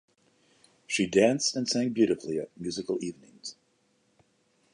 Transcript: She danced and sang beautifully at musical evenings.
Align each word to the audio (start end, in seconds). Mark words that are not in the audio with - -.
She 0.87 1.05
danced 1.05 1.55
and 1.55 1.69
sang 1.69 1.91
beautifully 1.93 2.39
at 2.39 2.49
musical 2.59 2.97
evenings. 3.03 3.55